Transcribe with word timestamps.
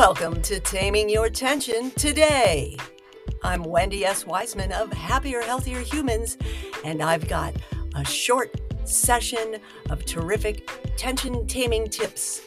Welcome 0.00 0.40
to 0.44 0.58
Taming 0.60 1.10
Your 1.10 1.28
Tension 1.28 1.90
today. 1.90 2.74
I'm 3.44 3.62
Wendy 3.62 4.06
S. 4.06 4.24
Wiseman 4.24 4.72
of 4.72 4.90
Happier, 4.94 5.42
Healthier 5.42 5.80
Humans, 5.80 6.38
and 6.86 7.02
I've 7.02 7.28
got 7.28 7.54
a 7.94 8.02
short 8.02 8.58
session 8.88 9.58
of 9.90 10.06
terrific 10.06 10.66
tension 10.96 11.46
taming 11.46 11.86
tips 11.86 12.40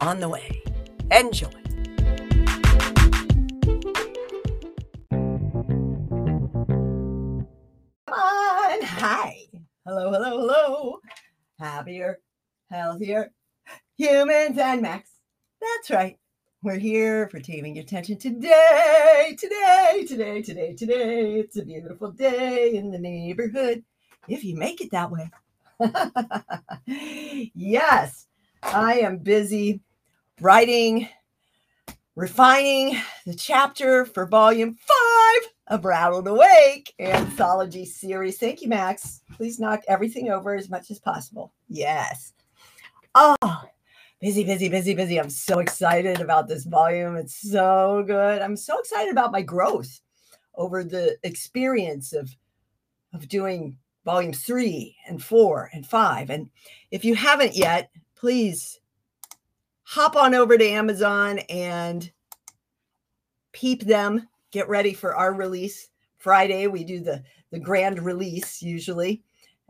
on 0.00 0.20
the 0.20 0.28
way. 0.28 0.62
Enjoy. 1.10 1.50
Hi. 8.08 9.34
Hello, 9.84 10.12
hello, 10.12 10.38
hello. 10.38 10.98
Happier, 11.58 12.20
healthier 12.70 13.32
humans 13.98 14.56
and 14.56 14.82
Max. 14.82 15.10
That's 15.60 15.90
right. 15.90 16.19
We're 16.62 16.78
here 16.78 17.26
for 17.30 17.40
taming 17.40 17.74
your 17.74 17.86
tension 17.86 18.18
today, 18.18 19.34
today, 19.38 20.04
today, 20.06 20.42
today, 20.42 20.74
today. 20.74 21.34
It's 21.36 21.56
a 21.56 21.64
beautiful 21.64 22.10
day 22.10 22.74
in 22.74 22.90
the 22.90 22.98
neighborhood 22.98 23.82
if 24.28 24.44
you 24.44 24.56
make 24.56 24.82
it 24.82 24.90
that 24.90 25.10
way. 25.10 25.30
yes, 27.54 28.26
I 28.62 28.98
am 28.98 29.16
busy 29.16 29.80
writing, 30.42 31.08
refining 32.14 33.00
the 33.24 33.34
chapter 33.34 34.04
for 34.04 34.26
volume 34.26 34.74
five 34.74 35.50
of 35.68 35.86
Rattled 35.86 36.28
Awake 36.28 36.92
anthology 36.98 37.86
series. 37.86 38.36
Thank 38.36 38.60
you, 38.60 38.68
Max. 38.68 39.22
Please 39.34 39.58
knock 39.58 39.80
everything 39.88 40.28
over 40.28 40.54
as 40.54 40.68
much 40.68 40.90
as 40.90 40.98
possible. 40.98 41.54
Yes. 41.70 42.34
Oh, 43.14 43.64
busy, 44.20 44.44
busy, 44.44 44.68
busy, 44.68 44.94
busy. 44.94 45.18
I'm 45.18 45.30
so 45.30 45.58
excited 45.58 46.20
about 46.20 46.46
this 46.46 46.64
volume. 46.64 47.16
It's 47.16 47.50
so 47.50 48.04
good. 48.06 48.42
I'm 48.42 48.56
so 48.56 48.78
excited 48.78 49.10
about 49.10 49.32
my 49.32 49.42
growth 49.42 50.00
over 50.54 50.84
the 50.84 51.16
experience 51.22 52.12
of 52.12 52.34
of 53.12 53.28
doing 53.28 53.76
volume 54.04 54.32
three 54.32 54.96
and 55.08 55.22
four 55.22 55.68
and 55.72 55.84
five. 55.84 56.30
And 56.30 56.48
if 56.90 57.04
you 57.04 57.14
haven't 57.14 57.56
yet, 57.56 57.90
please 58.14 58.78
hop 59.82 60.14
on 60.14 60.34
over 60.34 60.56
to 60.56 60.64
Amazon 60.64 61.40
and 61.48 62.08
peep 63.52 63.82
them. 63.82 64.28
Get 64.52 64.68
ready 64.68 64.94
for 64.94 65.16
our 65.16 65.34
release 65.34 65.88
Friday. 66.18 66.66
We 66.66 66.84
do 66.84 67.00
the 67.00 67.22
the 67.50 67.58
grand 67.58 67.98
release 68.00 68.62
usually, 68.62 69.22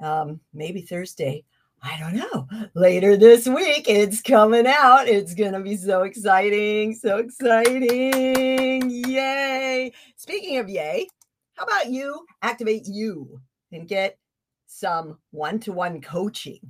um, 0.02 0.40
maybe 0.52 0.82
Thursday. 0.82 1.44
I 1.82 1.98
don't 1.98 2.14
know. 2.14 2.46
Later 2.74 3.16
this 3.16 3.46
week, 3.46 3.86
it's 3.88 4.20
coming 4.20 4.66
out. 4.66 5.08
It's 5.08 5.34
going 5.34 5.52
to 5.52 5.60
be 5.60 5.76
so 5.76 6.02
exciting. 6.02 6.94
So 6.94 7.18
exciting. 7.18 8.90
Yay. 8.90 9.92
Speaking 10.16 10.58
of 10.58 10.68
yay, 10.68 11.06
how 11.54 11.64
about 11.64 11.90
you 11.90 12.26
activate 12.42 12.86
you 12.86 13.40
and 13.72 13.88
get 13.88 14.18
some 14.66 15.18
one 15.30 15.58
to 15.60 15.72
one 15.72 16.00
coaching 16.00 16.60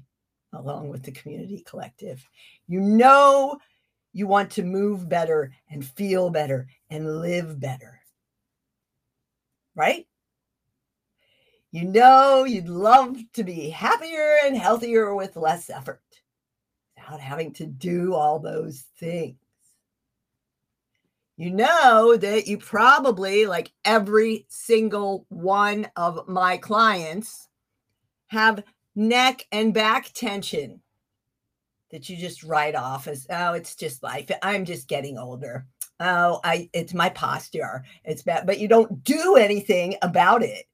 along 0.52 0.88
with 0.90 1.02
the 1.02 1.12
community 1.12 1.64
collective? 1.66 2.24
You 2.68 2.80
know, 2.80 3.58
you 4.12 4.28
want 4.28 4.50
to 4.52 4.62
move 4.62 5.08
better 5.08 5.52
and 5.70 5.84
feel 5.84 6.30
better 6.30 6.68
and 6.88 7.20
live 7.20 7.58
better. 7.58 8.00
Right? 9.74 10.06
You 11.72 11.84
know, 11.84 12.44
you'd 12.44 12.68
love 12.68 13.16
to 13.34 13.44
be 13.44 13.70
happier 13.70 14.38
and 14.44 14.56
healthier 14.56 15.14
with 15.14 15.36
less 15.36 15.70
effort 15.70 16.02
without 16.96 17.20
having 17.20 17.52
to 17.54 17.66
do 17.66 18.14
all 18.14 18.40
those 18.40 18.86
things. 18.98 19.36
You 21.36 21.52
know 21.52 22.16
that 22.16 22.48
you 22.48 22.58
probably, 22.58 23.46
like 23.46 23.72
every 23.84 24.46
single 24.48 25.26
one 25.28 25.88
of 25.96 26.28
my 26.28 26.56
clients, 26.56 27.48
have 28.26 28.64
neck 28.94 29.46
and 29.52 29.72
back 29.72 30.10
tension 30.12 30.80
that 31.90 32.08
you 32.08 32.16
just 32.16 32.42
write 32.42 32.74
off 32.74 33.06
as, 33.06 33.26
oh, 33.30 33.54
it's 33.54 33.74
just 33.74 34.02
life. 34.02 34.30
I'm 34.42 34.64
just 34.64 34.88
getting 34.88 35.18
older. 35.18 35.66
Oh, 36.00 36.40
I 36.44 36.68
it's 36.72 36.94
my 36.94 37.10
posture. 37.10 37.84
It's 38.04 38.22
bad, 38.22 38.46
but 38.46 38.58
you 38.58 38.68
don't 38.68 39.02
do 39.04 39.36
anything 39.36 39.96
about 40.02 40.42
it 40.42 40.66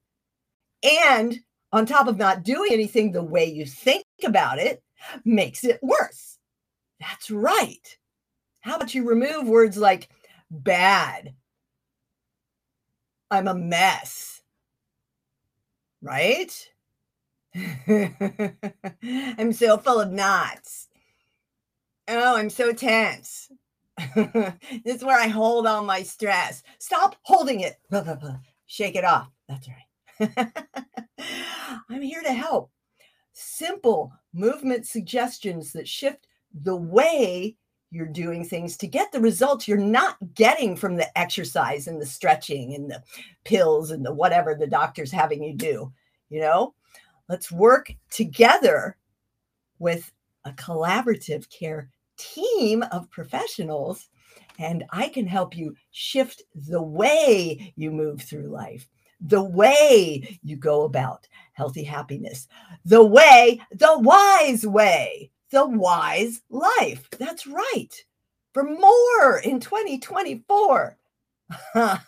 and 0.83 1.39
on 1.71 1.85
top 1.85 2.07
of 2.07 2.17
not 2.17 2.43
doing 2.43 2.71
anything, 2.71 3.11
the 3.11 3.23
way 3.23 3.45
you 3.45 3.65
think 3.65 4.05
about 4.23 4.59
it 4.59 4.81
makes 5.25 5.63
it 5.63 5.79
worse. 5.81 6.37
That's 6.99 7.29
right. 7.29 7.97
How 8.61 8.75
about 8.75 8.95
you 8.95 9.07
remove 9.07 9.47
words 9.47 9.77
like 9.77 10.09
bad? 10.49 11.33
I'm 13.29 13.47
a 13.47 13.53
mess. 13.53 14.41
Right? 16.01 16.69
I'm 17.87 19.53
so 19.53 19.77
full 19.77 19.99
of 19.99 20.11
knots. 20.11 20.87
Oh, 22.07 22.37
I'm 22.37 22.49
so 22.49 22.71
tense. 22.71 23.51
this 24.15 24.53
is 24.85 25.03
where 25.03 25.19
I 25.19 25.27
hold 25.27 25.67
all 25.67 25.83
my 25.83 26.03
stress. 26.03 26.63
Stop 26.79 27.15
holding 27.23 27.61
it. 27.61 27.77
Shake 28.67 28.95
it 28.95 29.03
off. 29.03 29.29
That's 29.49 29.67
right. 29.67 29.86
I'm 31.89 32.01
here 32.01 32.21
to 32.21 32.33
help. 32.33 32.71
Simple 33.33 34.11
movement 34.33 34.87
suggestions 34.87 35.71
that 35.73 35.87
shift 35.87 36.27
the 36.63 36.75
way 36.75 37.55
you're 37.91 38.05
doing 38.05 38.43
things 38.43 38.75
to 38.77 38.87
get 38.87 39.11
the 39.11 39.19
results 39.19 39.67
you're 39.67 39.77
not 39.77 40.17
getting 40.33 40.75
from 40.75 40.95
the 40.95 41.17
exercise 41.17 41.87
and 41.87 42.01
the 42.01 42.05
stretching 42.05 42.75
and 42.75 42.89
the 42.89 43.01
pills 43.45 43.91
and 43.91 44.05
the 44.05 44.13
whatever 44.13 44.55
the 44.55 44.67
doctor's 44.67 45.11
having 45.11 45.43
you 45.43 45.53
do. 45.53 45.91
You 46.29 46.41
know, 46.41 46.73
let's 47.29 47.51
work 47.51 47.93
together 48.09 48.97
with 49.79 50.11
a 50.43 50.51
collaborative 50.53 51.49
care 51.49 51.89
team 52.17 52.83
of 52.91 53.09
professionals, 53.11 54.09
and 54.59 54.83
I 54.89 55.07
can 55.09 55.27
help 55.27 55.55
you 55.55 55.75
shift 55.91 56.41
the 56.55 56.81
way 56.81 57.73
you 57.75 57.91
move 57.91 58.21
through 58.21 58.47
life 58.47 58.89
the 59.19 59.43
way 59.43 60.39
you 60.43 60.55
go 60.55 60.83
about 60.83 61.27
healthy 61.53 61.83
happiness, 61.83 62.47
the 62.85 63.03
way, 63.03 63.61
the 63.71 63.99
wise 63.99 64.65
way, 64.65 65.31
the 65.51 65.65
wise 65.65 66.41
life. 66.49 67.09
That's 67.17 67.47
right. 67.47 67.89
For 68.53 68.63
more 68.63 69.39
in 69.43 69.59
2024. 69.59 70.97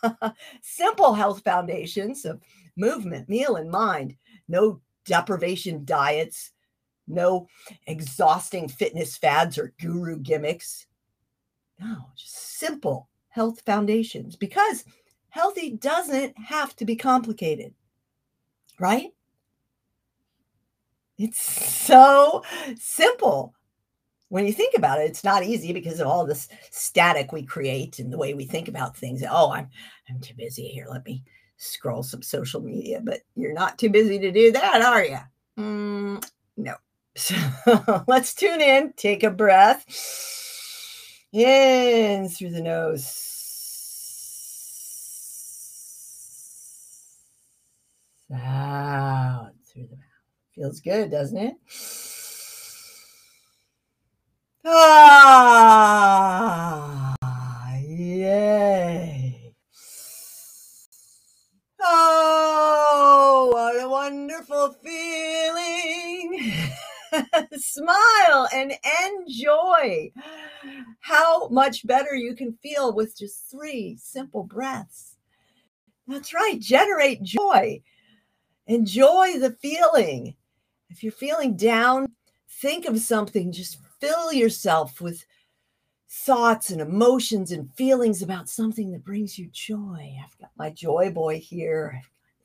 Simple 0.62 1.14
health 1.14 1.44
foundations 1.44 2.25
of 2.25 2.42
movement, 2.75 3.30
meal, 3.30 3.56
and 3.56 3.69
mind. 3.69 4.16
No 4.48 4.81
deprivation 5.06 5.86
diets, 5.86 6.52
no 7.08 7.48
exhausting 7.88 8.68
fitness 8.68 9.18
fads 9.18 9.58
or 9.58 9.74
guru 9.80 10.19
gimmicks. 10.19 10.86
No, 11.80 12.09
just 12.16 12.58
simple 12.59 13.09
health 13.30 13.62
foundations 13.66 14.36
because 14.36 14.84
Healthy 15.30 15.72
doesn't 15.72 16.38
have 16.38 16.76
to 16.78 16.86
be 16.86 16.96
complicated, 16.96 17.74
right? 18.80 19.14
It's 21.18 21.42
so 21.86 22.44
simple. 22.78 23.54
When 24.30 24.46
you 24.46 24.54
think 24.54 24.76
about 24.78 25.00
it, 25.00 25.10
it's 25.10 25.24
not 25.24 25.44
easy 25.44 25.74
because 25.74 26.00
of 26.00 26.08
all 26.08 26.26
this 26.26 26.50
static 26.70 27.32
we 27.32 27.44
create 27.44 27.98
and 28.00 28.14
the 28.14 28.18
way 28.18 28.34
we 28.36 28.46
think 28.46 28.68
about 28.68 28.96
things. 28.96 29.24
Oh, 29.28 29.52
I'm 29.52 29.70
I'm 30.08 30.20
too 30.20 30.36
busy 30.36 30.68
here. 30.68 30.86
Let 30.90 31.06
me 31.06 31.24
scroll 31.58 32.04
some 32.04 32.22
social 32.22 32.62
media. 32.62 33.02
But 33.04 33.22
you're 33.36 33.54
not 33.54 33.78
too 33.78 33.90
busy 33.90 34.20
to 34.20 34.32
do 34.32 34.52
that, 34.52 34.82
are 34.82 35.04
you? 35.04 35.20
Mm, 35.58 36.30
no. 36.58 36.76
So 37.16 37.36
let's 38.08 38.34
tune 38.34 38.62
in, 38.62 38.94
take 38.96 39.24
a 39.24 39.30
breath 39.30 39.84
in 41.34 42.30
through 42.30 42.52
the 42.52 42.62
nose 42.62 43.38
out 48.34 49.52
through 49.66 49.88
the 49.88 49.96
mouth. 49.96 50.06
Feels 50.56 50.80
good, 50.80 51.12
doesn't 51.12 51.38
it? 51.38 51.56
Ah, 54.66 55.96
yay. 57.88 59.54
Oh, 61.81 63.50
what 63.54 63.81
a 63.81 63.88
wonderful 63.90 64.74
feeling. 64.84 66.54
Smile 67.58 68.48
and 68.54 68.74
enjoy 69.06 70.12
how 71.00 71.48
much 71.50 71.88
better 71.88 72.16
you 72.16 72.36
can 72.36 72.54
feel 72.62 72.94
with 72.94 73.18
just 73.18 73.50
three 73.50 73.98
simple 74.00 74.44
breaths. 74.44 75.16
That's 76.08 76.34
right, 76.34 76.60
generate 76.60 77.24
joy. 77.24 77.82
Enjoy 78.69 79.39
the 79.39 79.57
feeling. 79.60 80.36
If 80.92 81.01
you're 81.01 81.12
feeling 81.12 81.57
down, 81.57 82.06
think 82.48 82.86
of 82.86 83.00
something. 83.00 83.51
Just 83.51 83.80
fill 84.00 84.31
yourself 84.31 85.01
with 85.01 85.25
thoughts 86.07 86.69
and 86.69 86.80
emotions 86.80 87.51
and 87.51 87.74
feelings 87.74 88.21
about 88.21 88.48
something 88.48 88.92
that 88.92 89.04
brings 89.04 89.39
you 89.39 89.50
joy. 89.51 90.16
I've 90.24 90.38
got 90.38 90.51
my 90.56 90.69
joy 90.69 91.10
boy 91.10 91.39
here. 91.39 92.00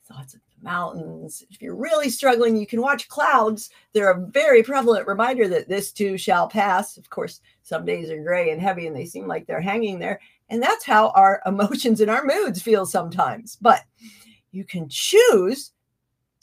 thoughts 0.07 0.33
of 0.33 0.39
the 0.39 0.63
mountains. 0.63 1.43
If 1.51 1.61
you're 1.61 1.75
really 1.75 2.09
struggling, 2.09 2.57
you 2.57 2.65
can 2.65 2.81
watch 2.81 3.07
clouds. 3.07 3.69
They're 3.93 4.09
a 4.09 4.27
very 4.27 4.63
prevalent 4.63 5.05
reminder 5.05 5.47
that 5.49 5.69
this 5.69 5.91
too 5.91 6.17
shall 6.17 6.47
pass. 6.47 6.97
Of 6.97 7.07
course, 7.11 7.39
some 7.61 7.85
days 7.85 8.09
are 8.09 8.23
gray 8.23 8.49
and 8.49 8.59
heavy 8.59 8.87
and 8.87 8.95
they 8.95 9.05
seem 9.05 9.27
like 9.27 9.45
they're 9.45 9.61
hanging 9.61 9.99
there. 9.99 10.19
And 10.49 10.59
that's 10.59 10.85
how 10.85 11.09
our 11.09 11.43
emotions 11.45 12.01
and 12.01 12.09
our 12.09 12.25
moods 12.25 12.63
feel 12.63 12.87
sometimes. 12.87 13.59
But 13.61 13.83
you 14.51 14.63
can 14.63 14.89
choose 14.89 15.71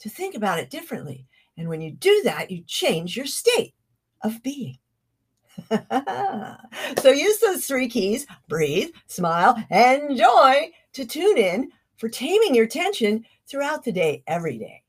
to 0.03 0.09
think 0.09 0.35
about 0.35 0.59
it 0.59 0.69
differently. 0.69 1.25
And 1.57 1.69
when 1.69 1.79
you 1.79 1.91
do 1.91 2.21
that, 2.25 2.51
you 2.51 2.61
change 2.67 3.15
your 3.15 3.25
state 3.25 3.73
of 4.21 4.43
being. 4.43 4.77
so 5.71 7.09
use 7.09 7.39
those 7.39 7.65
three 7.65 7.87
keys 7.87 8.27
breathe, 8.49 8.89
smile, 9.07 9.55
and 9.69 10.17
joy 10.17 10.71
to 10.91 11.05
tune 11.05 11.37
in 11.37 11.71
for 11.95 12.09
taming 12.09 12.53
your 12.53 12.67
tension 12.67 13.23
throughout 13.47 13.85
the 13.85 13.93
day, 13.93 14.23
every 14.27 14.57
day. 14.57 14.83